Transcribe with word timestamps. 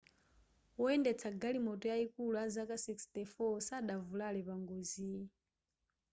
woyendetsa 0.81 1.27
galimoto 1.41 1.85
yayikulu 1.93 2.35
azaka 2.45 2.75
64 2.85 3.65
sadavulare 3.67 4.39
pangoziyi 4.47 5.23